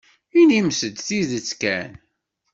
Inimt-d 0.39 0.95
tidet 1.07 1.49
kan. 1.61 1.91